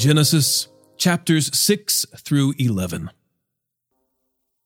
[0.00, 3.10] Genesis chapters 6 through 11.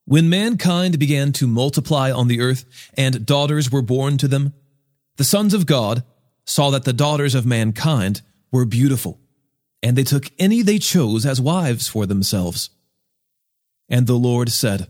[0.04, 2.64] When mankind began to multiply on the earth
[2.96, 4.54] and daughters were born to them,
[5.16, 6.05] the sons of God
[6.46, 9.18] saw that the daughters of mankind were beautiful,
[9.82, 12.70] and they took any they chose as wives for themselves.
[13.88, 14.87] And the Lord said,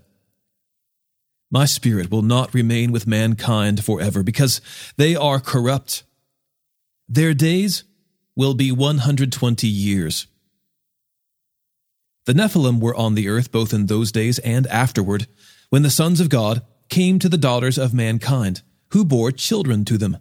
[1.51, 4.61] My spirit will not remain with mankind forever, because
[4.99, 6.03] they are corrupt.
[7.09, 7.85] Their days
[8.37, 10.27] will be 120 years.
[12.27, 15.27] The Nephilim were on the earth both in those days and afterward,
[15.71, 19.99] when the sons of God came to the daughters of mankind, who bore children to
[19.99, 20.19] them.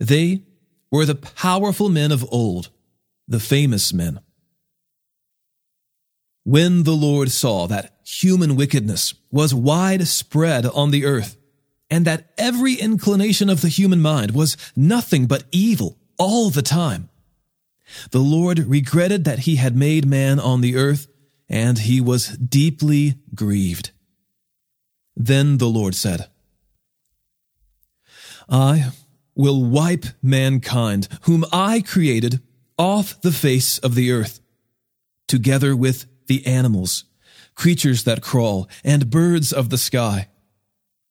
[0.00, 0.42] They
[0.90, 2.70] were the powerful men of old,
[3.28, 4.20] the famous men.
[6.44, 11.36] When the Lord saw that human wickedness was widespread on the earth,
[11.90, 17.08] and that every inclination of the human mind was nothing but evil all the time,
[18.10, 21.08] the Lord regretted that he had made man on the earth,
[21.48, 23.90] and he was deeply grieved.
[25.16, 26.28] Then the Lord said,
[28.48, 28.90] I
[29.34, 32.40] will wipe mankind, whom I created,
[32.78, 34.40] off the face of the earth,
[35.26, 37.04] together with the animals,
[37.54, 40.28] creatures that crawl, and birds of the sky,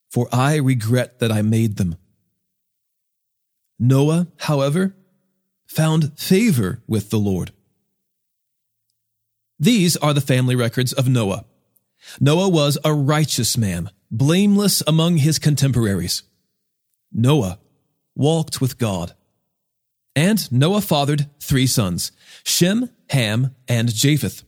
[0.09, 1.95] for I regret that I made them.
[3.79, 4.95] Noah, however,
[5.67, 7.51] found favor with the Lord.
[9.59, 11.45] These are the family records of Noah.
[12.19, 16.23] Noah was a righteous man, blameless among his contemporaries.
[17.11, 17.59] Noah
[18.15, 19.13] walked with God.
[20.15, 22.11] And Noah fathered three sons,
[22.43, 24.43] Shem, Ham, and Japheth.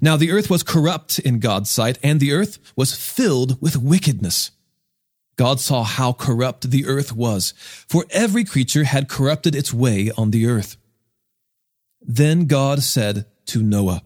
[0.00, 4.50] Now the earth was corrupt in God's sight, and the earth was filled with wickedness.
[5.36, 7.54] God saw how corrupt the earth was,
[7.88, 10.76] for every creature had corrupted its way on the earth.
[12.00, 14.02] Then God said to Noah,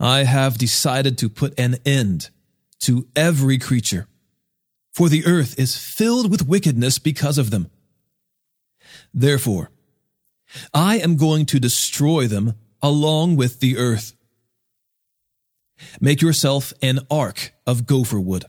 [0.00, 2.30] I have decided to put an end
[2.80, 4.06] to every creature,
[4.92, 7.70] for the earth is filled with wickedness because of them.
[9.12, 9.70] Therefore,
[10.72, 14.14] I am going to destroy them along with the earth.
[16.00, 18.44] Make yourself an ark of gopher wood.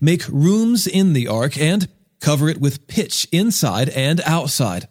[0.00, 1.88] Make rooms in the ark and
[2.20, 4.88] cover it with pitch inside and outside.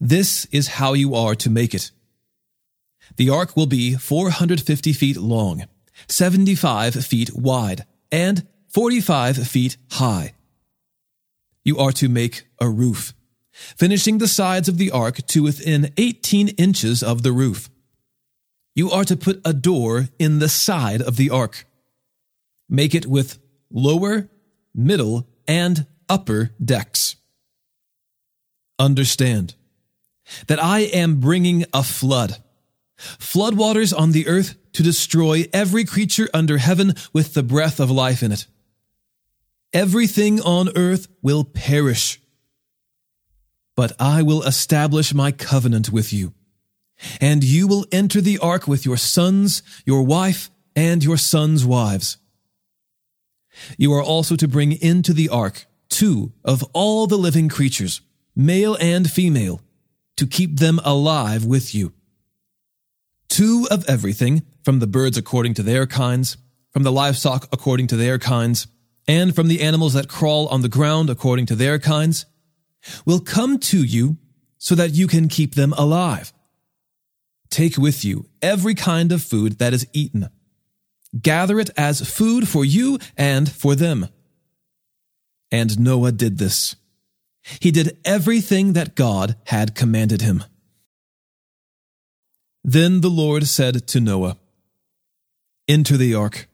[0.00, 1.90] This is how you are to make it.
[3.16, 5.64] The ark will be 450 feet long,
[6.08, 10.34] 75 feet wide, and 45 feet high.
[11.64, 13.14] You are to make a roof,
[13.52, 17.70] finishing the sides of the ark to within 18 inches of the roof.
[18.74, 21.66] You are to put a door in the side of the ark.
[22.68, 23.38] Make it with
[23.70, 24.28] lower,
[24.74, 27.16] middle, and upper decks.
[28.78, 29.54] Understand
[30.46, 32.42] that I am bringing a flood,
[32.96, 38.22] floodwaters on the earth to destroy every creature under heaven with the breath of life
[38.22, 38.46] in it.
[39.72, 42.20] Everything on earth will perish.
[43.76, 46.32] But I will establish my covenant with you,
[47.20, 52.18] and you will enter the ark with your sons, your wife, and your sons' wives
[53.76, 58.00] you are also to bring into the ark two of all the living creatures,
[58.34, 59.60] male and female,
[60.16, 61.92] to keep them alive with you.
[63.28, 66.36] Two of everything, from the birds according to their kinds,
[66.72, 68.66] from the livestock according to their kinds,
[69.06, 72.26] and from the animals that crawl on the ground according to their kinds,
[73.04, 74.16] will come to you
[74.58, 76.32] so that you can keep them alive.
[77.50, 80.28] Take with you every kind of food that is eaten
[81.20, 84.08] Gather it as food for you and for them.
[85.50, 86.76] And Noah did this.
[87.60, 90.44] He did everything that God had commanded him.
[92.64, 94.38] Then the Lord said to Noah,
[95.68, 96.48] Enter the ark,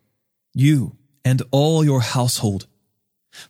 [0.52, 2.66] you and all your household,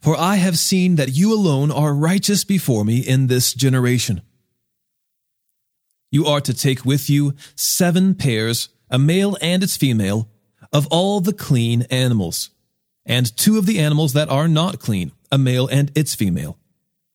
[0.01, 4.21] for I have seen that you alone are righteous before me in this generation.
[6.13, 10.29] You are to take with you seven pairs, a male and its female,
[10.73, 12.51] of all the clean animals,
[13.05, 16.59] and two of the animals that are not clean, a male and its female,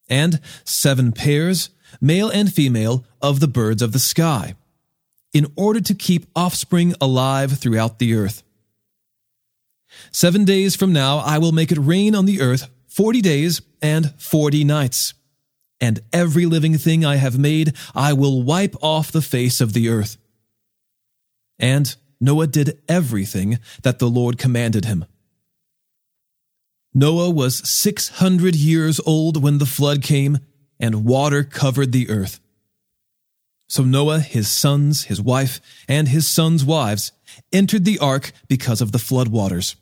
[0.10, 1.70] and seven pairs,
[2.02, 4.56] male and female, of the birds of the sky,
[5.34, 8.44] in order to keep offspring alive throughout the earth.
[10.12, 14.14] Seven days from now I will make it rain on the earth forty days and
[14.18, 15.14] forty nights.
[15.82, 19.90] And every living thing I have made I will wipe off the face of the
[19.90, 20.18] earth.
[21.60, 25.06] And Noah did everything that the Lord commanded him.
[26.94, 30.40] Noah was 600 years old when the flood came
[30.80, 32.40] and water covered the earth.
[33.68, 35.60] So Noah, his sons, his wife,
[35.90, 37.12] and his sons' wives
[37.52, 39.76] entered the ark because of the flood waters.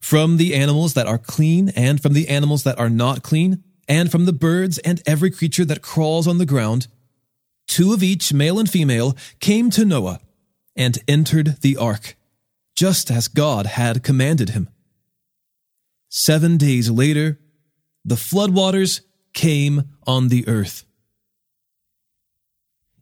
[0.00, 4.10] From the animals that are clean and from the animals that are not clean, and
[4.10, 6.86] from the birds and every creature that crawls on the ground,
[7.66, 10.20] two of each, male and female, came to Noah
[10.76, 12.16] and entered the ark,
[12.74, 14.68] just as God had commanded him.
[16.08, 17.38] Seven days later,
[18.04, 19.02] the floodwaters
[19.32, 20.84] came on the earth.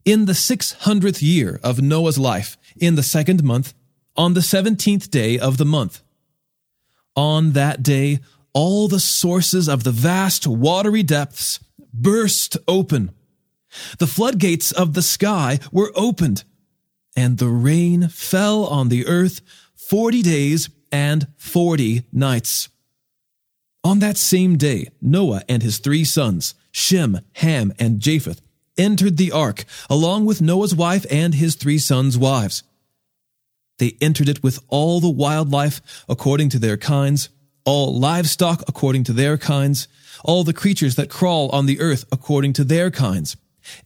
[0.04, 3.74] In the six hundredth year of Noah's life, in the second month,
[4.16, 6.02] on the seventeenth day of the month,
[7.14, 8.18] on that day,
[8.52, 11.60] all the sources of the vast watery depths
[11.92, 13.12] burst open.
[13.98, 16.44] The floodgates of the sky were opened,
[17.18, 19.40] and the rain fell on the earth
[19.74, 22.68] forty days and forty nights.
[23.82, 28.40] On that same day, Noah and his three sons, Shem, Ham, and Japheth,
[28.76, 32.62] entered the ark, along with Noah's wife and his three sons' wives.
[33.78, 37.30] They entered it with all the wildlife according to their kinds,
[37.64, 39.88] all livestock according to their kinds,
[40.24, 43.36] all the creatures that crawl on the earth according to their kinds,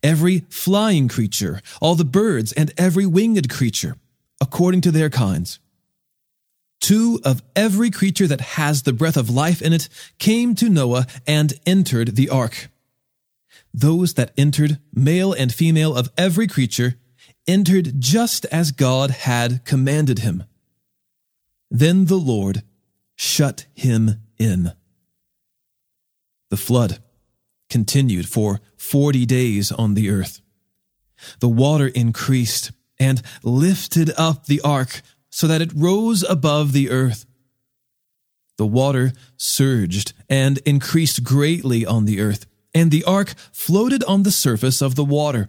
[0.02, 3.96] every flying creature, all the birds and every winged creature
[4.40, 5.60] according to their kinds.
[6.80, 9.88] Two of every creature that has the breath of life in it
[10.18, 12.68] came to Noah and entered the ark.
[13.72, 16.96] Those that entered, male and female of every creature,
[17.46, 20.44] entered just as God had commanded him.
[21.70, 22.62] Then the Lord
[23.14, 24.72] shut him in.
[26.50, 26.98] The flood
[27.72, 30.42] continued for forty days on the earth.
[31.40, 32.70] The water increased
[33.00, 37.24] and lifted up the ark so that it rose above the earth.
[38.58, 44.30] The water surged and increased greatly on the earth, and the ark floated on the
[44.30, 45.48] surface of the water.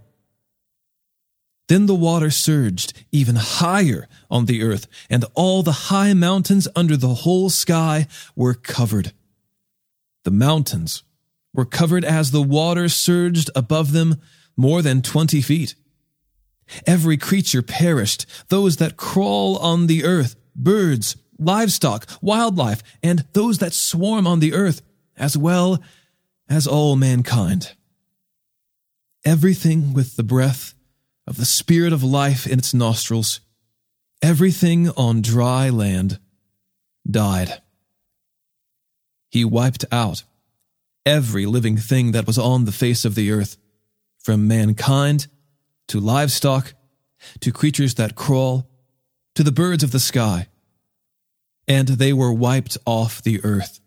[1.68, 6.96] Then the water surged even higher on the earth, and all the high mountains under
[6.96, 9.12] the whole sky were covered.
[10.24, 11.04] The mountains
[11.54, 14.22] were covered as the water surged above them
[14.58, 15.76] more than twenty feet.
[16.88, 23.74] Every creature perished, those that crawl on the earth, birds, livestock, wildlife, and those that
[23.74, 24.82] swarm on the earth,
[25.18, 25.82] as well
[26.50, 27.74] as all mankind.
[29.26, 30.74] Everything with the breath
[31.28, 33.40] of the spirit of life in its nostrils,
[34.22, 36.20] everything on dry land
[37.10, 37.62] died.
[39.30, 40.24] He wiped out
[41.06, 43.58] every living thing that was on the face of the earth,
[44.20, 45.28] from mankind
[45.88, 46.74] to livestock,
[47.40, 48.70] to creatures that crawl,
[49.36, 50.48] to the birds of the sky.
[51.68, 53.80] And they were wiped off the earth.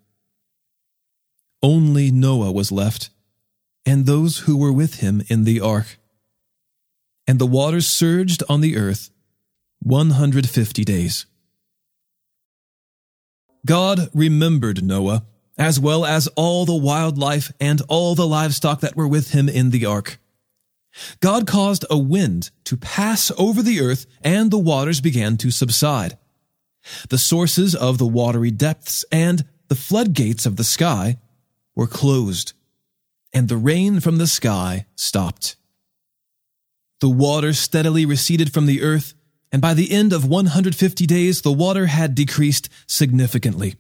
[1.63, 3.11] Only Noah was left,
[3.85, 5.99] and those who were with him in the ark.
[7.27, 9.11] And the waters surged on the earth
[9.81, 11.27] 150 days.
[13.65, 15.25] God remembered Noah,
[15.59, 19.71] as well as all the wildlife and all the livestock that were with him in
[19.71, 20.19] the ark.
[21.21, 26.19] God caused a wind to pass over the earth, and the waters began to subside.
[27.09, 31.19] The sources of the watery depths and the floodgates of the sky
[31.75, 32.53] were closed,
[33.33, 35.57] and the rain from the sky stopped.
[37.01, 39.15] The water steadily receded from the earth,
[39.53, 43.75] and by the end of 150 days, the water had decreased significantly.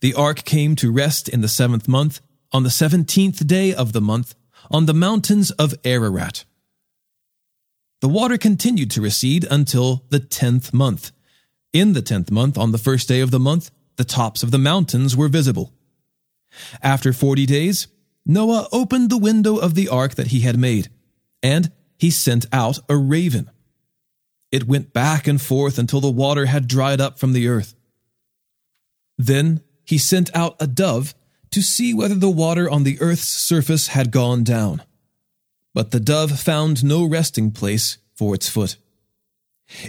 [0.00, 2.20] The ark came to rest in the seventh month,
[2.52, 4.34] on the seventeenth day of the month,
[4.70, 6.44] on the mountains of Ararat.
[8.00, 11.10] The water continued to recede until the tenth month.
[11.72, 14.58] In the tenth month, on the first day of the month, the tops of the
[14.58, 15.72] mountains were visible.
[16.82, 17.88] After forty days,
[18.24, 20.88] Noah opened the window of the ark that he had made,
[21.42, 23.50] and he sent out a raven.
[24.52, 27.74] It went back and forth until the water had dried up from the earth.
[29.18, 31.14] Then he sent out a dove
[31.50, 34.82] to see whether the water on the earth's surface had gone down.
[35.72, 38.76] But the dove found no resting place for its foot.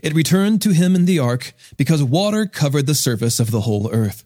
[0.02, 3.92] It returned to him in the ark because water covered the surface of the whole
[3.92, 4.24] earth.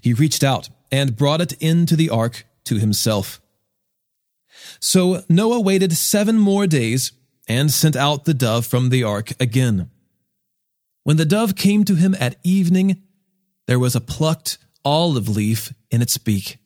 [0.00, 3.40] He reached out and brought it into the ark to himself.
[4.80, 7.12] So Noah waited seven more days
[7.48, 9.90] and sent out the dove from the ark again.
[11.04, 13.02] When the dove came to him at evening,
[13.66, 16.58] there was a plucked olive leaf in its beak.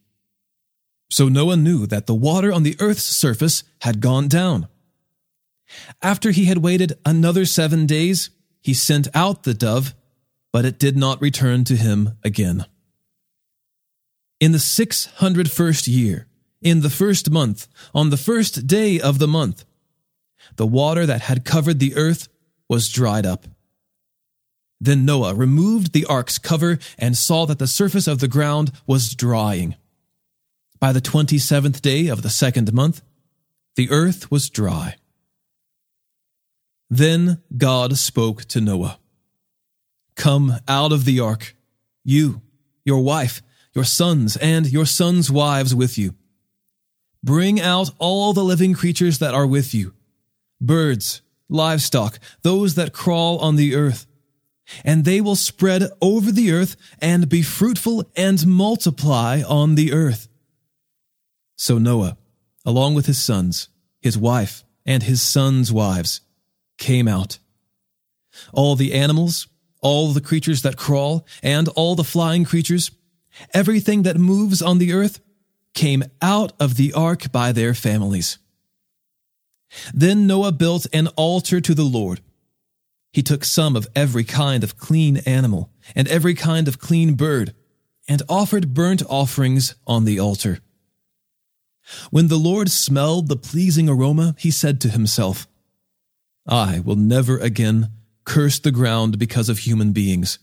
[1.10, 4.68] So Noah knew that the water on the earth's surface had gone down.
[6.02, 8.30] After he had waited another seven days,
[8.60, 9.94] he sent out the dove,
[10.52, 12.66] but it did not return to him again.
[14.40, 16.26] In the 601st year,
[16.62, 19.64] in the first month, on the first day of the month,
[20.56, 22.28] the water that had covered the earth
[22.68, 23.46] was dried up.
[24.80, 29.14] Then Noah removed the ark's cover and saw that the surface of the ground was
[29.14, 29.76] drying.
[30.78, 33.02] By the twenty seventh day of the second month,
[33.76, 34.96] the earth was dry.
[36.88, 38.98] Then God spoke to Noah
[40.16, 41.54] Come out of the ark,
[42.04, 42.42] you,
[42.84, 43.42] your wife,
[43.74, 46.14] your sons, and your sons' wives with you.
[47.22, 49.94] Bring out all the living creatures that are with you
[50.60, 54.06] birds, livestock, those that crawl on the earth.
[54.84, 60.28] And they will spread over the earth and be fruitful and multiply on the earth.
[61.56, 62.16] So Noah,
[62.64, 63.68] along with his sons,
[64.00, 66.20] his wife, and his sons' wives,
[66.78, 67.38] came out.
[68.52, 69.48] All the animals,
[69.80, 72.90] all the creatures that crawl, and all the flying creatures,
[73.52, 75.20] everything that moves on the earth,
[75.74, 78.38] came out of the ark by their families.
[79.94, 82.20] Then Noah built an altar to the Lord.
[83.12, 87.54] He took some of every kind of clean animal and every kind of clean bird
[88.08, 90.60] and offered burnt offerings on the altar.
[92.10, 95.48] When the Lord smelled the pleasing aroma, he said to himself,
[96.46, 97.90] I will never again
[98.24, 100.38] curse the ground because of human beings,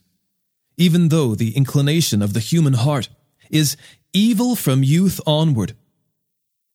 [0.78, 3.08] even though the inclination of the human heart
[3.50, 3.78] is
[4.14, 5.74] evil from youth onward.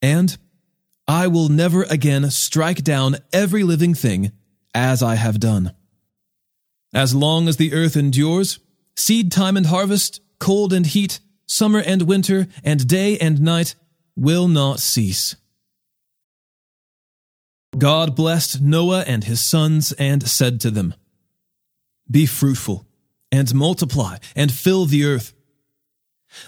[0.00, 0.36] And
[1.06, 4.32] I will never again strike down every living thing
[4.74, 5.74] as I have done.
[6.92, 8.58] As long as the earth endures,
[8.96, 13.74] seed time and harvest, cold and heat, summer and winter, and day and night
[14.16, 15.36] will not cease.
[17.78, 20.94] God blessed Noah and his sons and said to them,
[22.10, 22.86] Be fruitful
[23.30, 25.32] and multiply and fill the earth.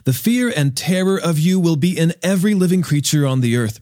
[0.04, 3.80] The fear and terror of you will be in every living creature on the earth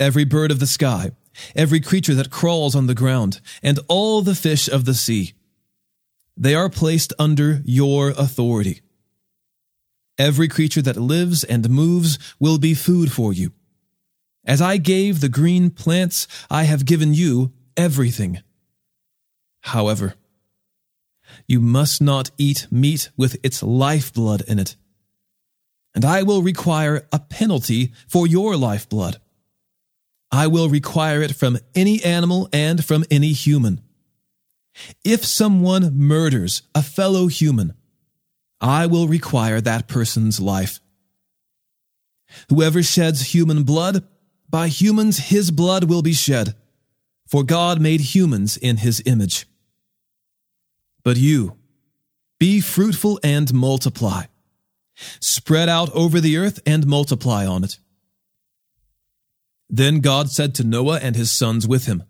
[0.00, 1.12] every bird of the sky,
[1.54, 5.32] every creature that crawls on the ground, and all the fish of the sea.
[6.36, 8.80] They are placed under your authority.
[10.18, 13.52] Every creature that lives and moves will be food for you.
[14.44, 18.42] As I gave the green plants, I have given you everything.
[19.62, 20.14] However,
[21.46, 24.76] you must not eat meat with its lifeblood in it.
[25.94, 29.20] And I will require a penalty for your lifeblood.
[30.30, 33.80] I will require it from any animal and from any human.
[35.04, 37.74] If someone murders a fellow human,
[38.60, 40.80] I will require that person's life.
[42.48, 44.04] Whoever sheds human blood,
[44.48, 46.54] by humans his blood will be shed,
[47.28, 49.46] for God made humans in his image.
[51.02, 51.56] But you,
[52.38, 54.24] be fruitful and multiply.
[55.20, 57.78] Spread out over the earth and multiply on it.
[59.68, 62.04] Then God said to Noah and his sons with him,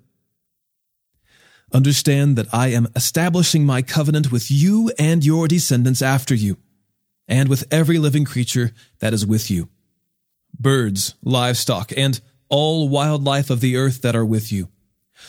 [1.74, 6.56] Understand that I am establishing my covenant with you and your descendants after you,
[7.28, 9.68] and with every living creature that is with you
[10.58, 14.68] birds, livestock, and all wildlife of the earth that are with you,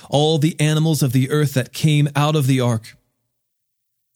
[0.09, 2.95] all the animals of the earth that came out of the ark.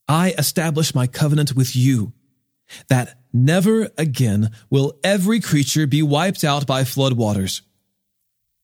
[0.07, 2.13] I establish my covenant with you,
[2.89, 7.63] that never again will every creature be wiped out by flood waters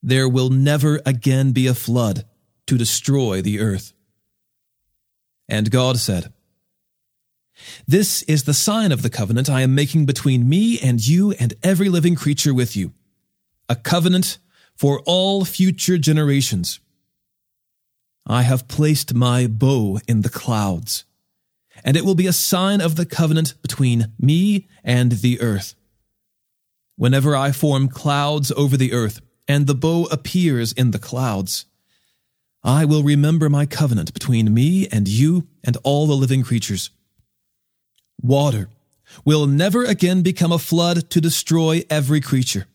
[0.06, 2.26] there will never again be a flood
[2.68, 3.94] to destroy the earth.
[5.48, 6.34] And God said,
[7.88, 11.54] This is the sign of the covenant I am making between me and you and
[11.64, 12.94] every living creature with you,
[13.70, 14.40] a covenant
[14.76, 16.80] for all future generations.
[18.28, 21.06] I have placed my bow in the clouds,
[21.84, 25.76] and it will be a sign of the covenant between me and the earth.
[26.98, 31.66] Whenever I form clouds over the earth, and the bow appears in the clouds.
[32.66, 36.90] I will remember my covenant between me and you and all the living creatures.
[38.20, 38.70] Water
[39.24, 42.66] will never again become a flood to destroy every creature.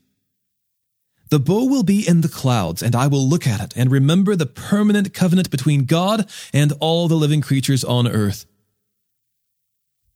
[1.30, 4.36] The bow will be in the clouds, and I will look at it and remember
[4.36, 8.46] the permanent covenant between God and all the living creatures on earth.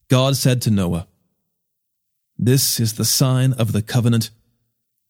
[0.08, 1.08] God said to Noah,
[2.38, 4.30] This is the sign of the covenant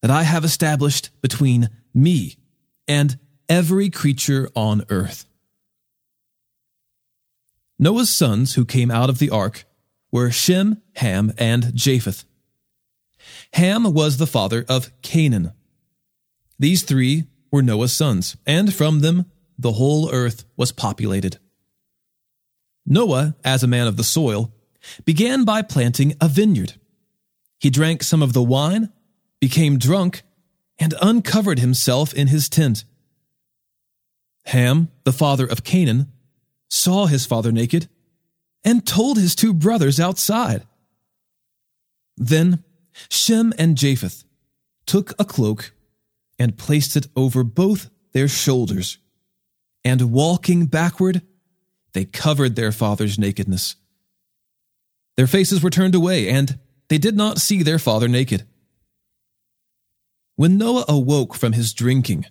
[0.00, 2.36] that I have established between me
[2.88, 5.26] and every creature on earth.
[7.78, 9.64] Noah's sons who came out of the ark
[10.10, 12.24] were Shem, Ham, and Japheth.
[13.54, 15.52] Ham was the father of Canaan.
[16.58, 21.38] These three were Noah's sons, and from them the whole earth was populated.
[22.86, 24.52] Noah, as a man of the soil,
[25.04, 26.74] began by planting a vineyard.
[27.58, 28.90] He drank some of the wine
[29.44, 30.22] became drunk,
[30.78, 32.82] and uncovered himself in his tent.
[34.46, 36.12] Ham, the father of Canaan,
[36.68, 37.88] saw his father naked
[38.64, 40.66] and told his two brothers outside.
[42.16, 42.64] Then
[43.08, 44.24] Shem and Japheth
[44.86, 45.72] took a cloak
[46.38, 48.98] and placed it over both their shoulders,
[49.84, 51.22] and walking backward,
[51.92, 53.76] they covered their father's nakedness.
[55.16, 56.58] Their faces were turned away, and
[56.88, 58.46] they did not see their father naked.
[60.36, 62.26] When Noah awoke from his drinking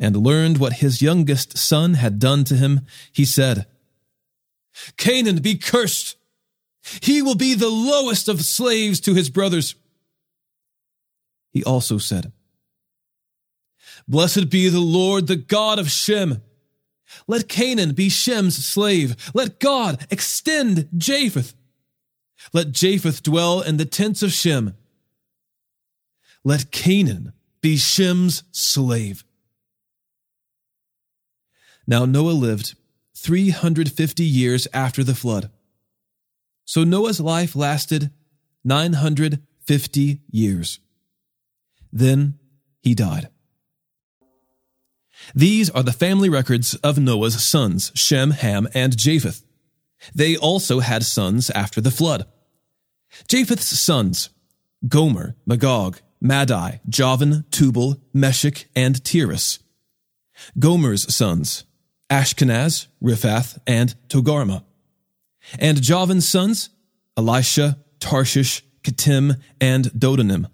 [0.00, 2.80] and learned what his youngest son had done to him,
[3.12, 3.66] he said,
[4.96, 6.16] Canaan be cursed!
[7.02, 9.74] He will be the lowest of slaves to his brothers.
[11.50, 12.32] He also said,
[14.08, 16.42] Blessed be the Lord, the God of Shem.
[17.26, 19.30] Let Canaan be Shem's slave.
[19.34, 21.54] Let God extend Japheth.
[22.52, 24.74] Let Japheth dwell in the tents of Shem.
[26.42, 29.24] Let Canaan be Shem's slave.
[31.90, 32.76] Now Noah lived
[33.16, 35.50] 350 years after the flood.
[36.64, 38.12] So Noah's life lasted
[38.62, 40.78] 950 years.
[41.92, 42.38] Then
[42.80, 43.28] he died.
[45.34, 49.44] These are the family records of Noah's sons, Shem, Ham, and Japheth.
[50.14, 52.24] They also had sons after the flood.
[53.26, 54.30] Japheth's sons,
[54.86, 59.58] Gomer, Magog, Madai, Javan, Tubal, Meshech, and Tiras.
[60.56, 61.64] Gomer's sons,
[62.10, 64.64] Ashkenaz, Riphath, and Togarmah.
[65.58, 66.70] And Javan's sons,
[67.16, 70.50] Elishah, Tarshish, Kittim, and Dodanim.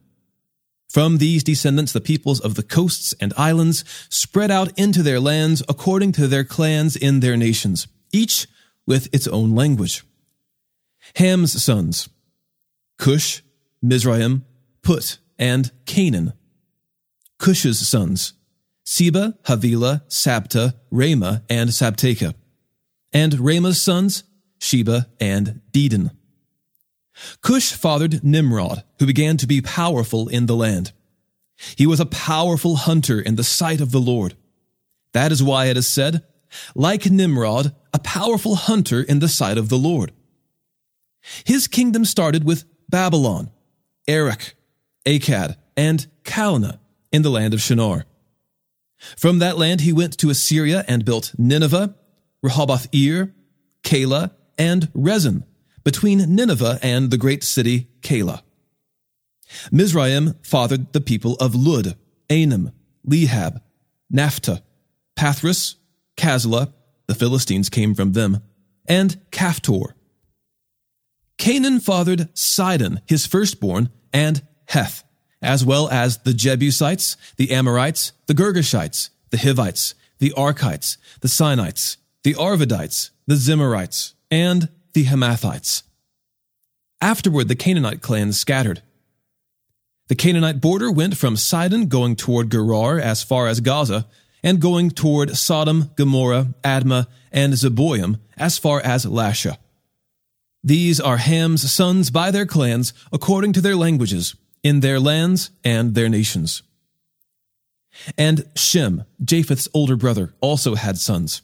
[0.89, 5.63] From these descendants, the peoples of the coasts and islands spread out into their lands
[5.69, 8.47] according to their clans in their nations, each
[8.87, 10.05] with its own language.
[11.17, 12.09] Ham's sons,
[12.99, 13.43] Cush,
[13.83, 14.45] Mizraim,
[14.83, 16.33] Put, and Canaan.
[17.39, 18.33] Cush's sons,
[18.89, 22.35] Seba, Havilah, Sabtah, Raamah, and Sabteca.
[23.13, 24.23] And Raamah's sons,
[24.59, 26.13] Sheba and Dedan.
[27.43, 30.93] Cush fathered Nimrod, who began to be powerful in the land.
[31.75, 34.37] He was a powerful hunter in the sight of the Lord.
[35.13, 36.23] That is why it is said,
[36.75, 40.13] like Nimrod, a powerful hunter in the sight of the Lord.
[41.45, 43.51] His kingdom started with Babylon,
[44.07, 44.55] Erech,
[45.05, 46.79] Akkad, and Calneh
[47.11, 48.05] in the land of Shinar.
[48.99, 51.95] From that land he went to Assyria and built Nineveh,
[52.43, 53.35] Rehoboth Ir,
[53.83, 55.45] Calah, and Resen,
[55.85, 58.43] between Nineveh and the great city Calah.
[59.71, 61.97] Mizraim fathered the people of Lud,
[62.29, 62.73] Anim,
[63.05, 63.61] Lehab,
[64.13, 64.63] Naphtuh,
[65.17, 65.77] Pathrus,
[66.17, 66.73] Casluh,
[67.07, 68.43] the Philistines came from them,
[68.87, 69.95] and Caphtor.
[71.39, 75.05] Canaan fathered Sidon, his firstborn, and Heth,
[75.43, 81.97] as well as the Jebusites, the Amorites, the Girgashites, the Hivites, the Arkites, the Sinites,
[82.25, 85.83] the Arvadites, the Zemarites, and the Hamathites.
[87.01, 88.83] Afterward, the Canaanite clans scattered.
[90.09, 94.07] The Canaanite border went from Sidon going toward Gerar as far as Gaza,
[94.43, 99.59] and going toward Sodom, Gomorrah, Admah, and Zeboiim as far as Lasha.
[100.63, 104.35] These are Ham's sons by their clans, according to their languages,
[104.67, 106.63] in their lands and their nations.
[108.19, 111.43] And Shem, Japheth's older brother, also had sons.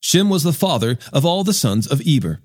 [0.00, 2.40] Shem was the father of all the sons of Eber.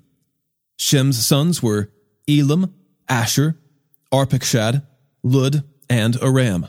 [0.76, 1.90] Shem's sons were
[2.26, 2.74] Elam,
[3.06, 3.56] Asshur,
[4.10, 4.86] Arpachshad,
[5.22, 6.68] Lud, and Aram.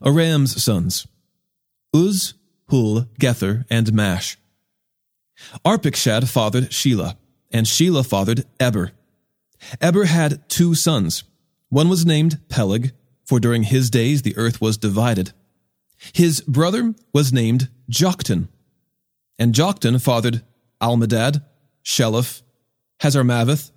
[0.00, 1.08] Aram's sons,
[1.94, 2.34] Uz,
[2.68, 4.38] Hul, Gether, and Mash.
[5.64, 7.16] Arpachshad fathered Shelah,
[7.50, 8.92] and Shelah fathered Eber.
[9.80, 11.24] Eber had two sons.
[11.68, 12.92] One was named Peleg,
[13.24, 15.32] for during his days the earth was divided.
[16.12, 18.48] His brother was named Joktan.
[19.38, 20.42] And Joktan fathered
[20.80, 21.42] Almodad,
[21.84, 22.42] Sheleph,
[23.00, 23.70] Hazarmaveth,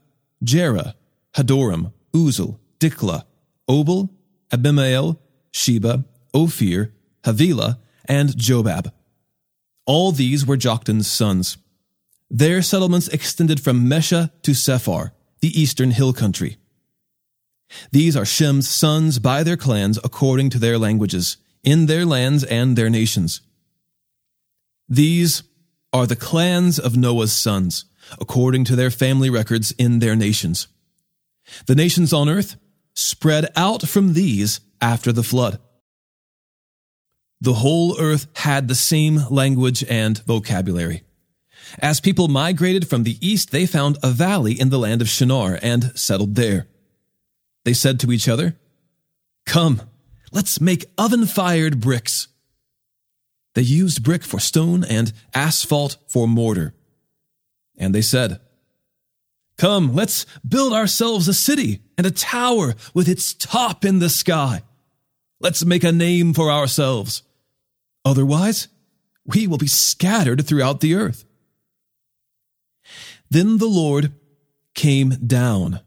[0.43, 0.95] Jerah,
[1.35, 3.23] Hadoram, Uzal, Diklah,
[3.69, 4.09] Obal,
[4.51, 5.19] Abimael,
[5.51, 8.91] Sheba, Ophir, Havilah, and Jobab.
[9.85, 11.57] All these were Joktan's sons.
[12.29, 16.57] Their settlements extended from Mesha to Sephar, the eastern hill country.
[17.91, 22.75] These are Shem's sons by their clans according to their languages, in their lands and
[22.75, 23.41] their nations.
[24.87, 25.43] These
[25.93, 27.85] are the clans of Noah's sons,
[28.19, 30.67] according to their family records in their nations.
[31.65, 32.55] The nations on earth
[32.95, 35.59] spread out from these after the flood.
[37.41, 41.03] The whole earth had the same language and vocabulary.
[41.79, 45.59] As people migrated from the east, they found a valley in the land of Shinar
[45.61, 46.67] and settled there.
[47.65, 48.57] They said to each other,
[49.45, 49.81] Come,
[50.31, 52.27] let's make oven fired bricks.
[53.55, 56.73] They used brick for stone and asphalt for mortar.
[57.77, 58.39] And they said,
[59.57, 64.61] Come, let's build ourselves a city and a tower with its top in the sky.
[65.41, 67.23] Let's make a name for ourselves.
[68.05, 68.67] Otherwise,
[69.25, 71.25] we will be scattered throughout the earth.
[73.29, 74.13] Then the Lord
[74.73, 75.81] came down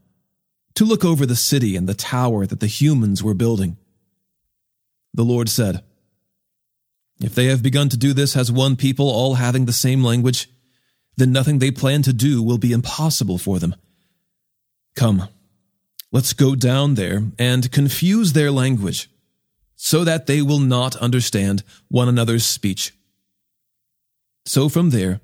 [0.75, 3.77] to look over the city and the tower that the humans were building.
[5.13, 5.83] The Lord said,
[7.19, 10.49] If they have begun to do this as one people, all having the same language,
[11.15, 13.75] then nothing they plan to do will be impossible for them.
[14.95, 15.27] Come,
[16.11, 19.09] let's go down there and confuse their language,
[19.75, 22.93] so that they will not understand one another's speech.
[24.45, 25.21] So from there,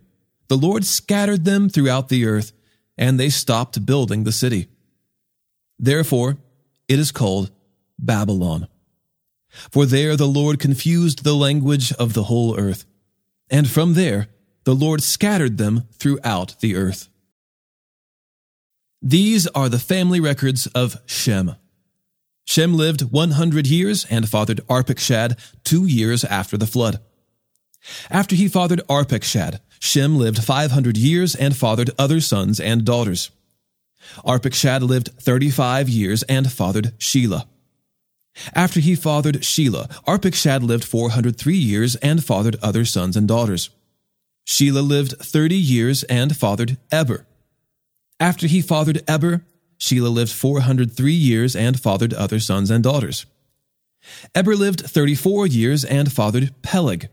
[0.48, 2.52] the Lord scattered them throughout the earth,
[2.98, 4.68] and they stopped building the city.
[5.80, 6.38] Therefore,
[6.88, 7.52] it is called
[7.98, 8.68] Babylon.
[9.72, 12.86] For there the Lord confused the language of the whole earth,
[13.50, 14.28] and from there
[14.66, 17.10] the Lord scattered them throughout the earth.
[19.02, 21.56] These are the family records of Shem.
[22.46, 27.00] Shem lived 100 years and fathered Arpachshad two years after the flood.
[28.10, 33.32] After he fathered Arpachshad, Shem lived 500 years and fathered other sons and daughters.
[34.26, 37.46] Arpachshad lived 35 years and fathered Shelah.
[38.54, 43.70] After he fathered Shelah, Arpachshad lived 403 years and fathered other sons and daughters.
[44.48, 47.26] Shelah lived 30 years and fathered Eber.
[48.20, 49.46] After he fathered Eber,
[49.80, 53.26] Shelah lived 403 years and fathered other sons and daughters.
[54.34, 57.10] Eber lived 34 years and fathered Peleg.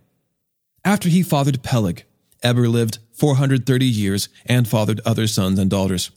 [0.84, 2.04] After he fathered Peleg,
[2.42, 6.10] Eber lived 430 years and fathered other sons and daughters.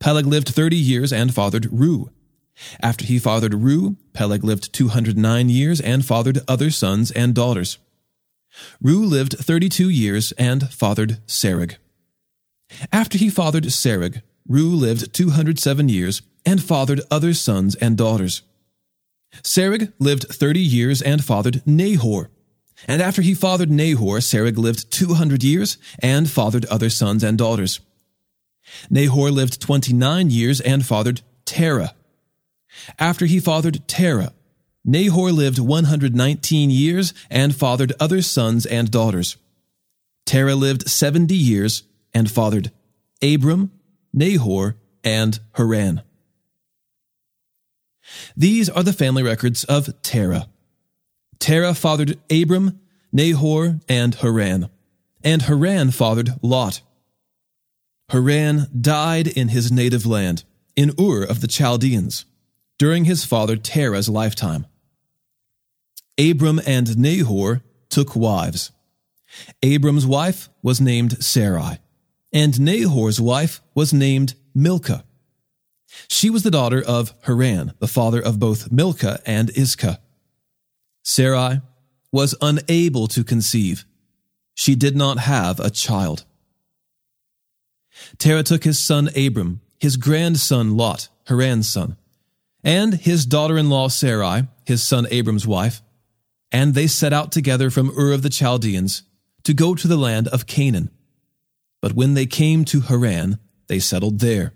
[0.00, 2.08] Peleg lived 30 years and fathered Reu.
[2.82, 7.78] After he fathered Reu, Peleg lived 209 years and fathered other sons and daughters.
[8.82, 11.76] Reu lived 32 years and fathered Serug.
[12.92, 18.42] After he fathered Serug, Reu lived 207 years and fathered other sons and daughters.
[19.42, 22.30] Serug lived 30 years and fathered Nahor.
[22.88, 27.80] And after he fathered Nahor, Serug lived 200 years and fathered other sons and daughters.
[28.88, 31.94] Nahor lived 29 years and fathered Terah.
[32.98, 34.32] After he fathered Terah,
[34.84, 39.36] Nahor lived 119 years and fathered other sons and daughters.
[40.26, 41.82] Terah lived 70 years
[42.14, 42.70] and fathered
[43.22, 43.72] Abram,
[44.12, 46.02] Nahor, and Haran.
[48.36, 50.48] These are the family records of Terah.
[51.38, 52.80] Terah fathered Abram,
[53.12, 54.68] Nahor, and Haran.
[55.22, 56.80] And Haran fathered Lot.
[58.10, 60.44] Haran died in his native land,
[60.74, 62.24] in Ur of the Chaldeans,
[62.78, 64.66] during his father Terah's lifetime.
[66.18, 68.72] Abram and Nahor took wives.
[69.62, 71.78] Abram's wife was named Sarai,
[72.32, 75.04] and Nahor's wife was named Milcah.
[76.08, 80.00] She was the daughter of Haran, the father of both Milcah and Iscah.
[81.04, 81.60] Sarai
[82.12, 83.84] was unable to conceive.
[84.54, 86.24] She did not have a child.
[88.18, 91.96] Terah took his son Abram, his grandson Lot, Haran's son,
[92.62, 95.82] and his daughter in law Sarai, his son Abram's wife,
[96.52, 99.02] and they set out together from Ur of the Chaldeans
[99.44, 100.90] to go to the land of Canaan.
[101.80, 104.54] But when they came to Haran, they settled there.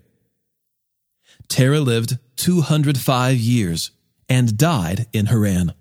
[1.47, 3.91] Terah lived 205 years
[4.27, 5.73] and died in Haran.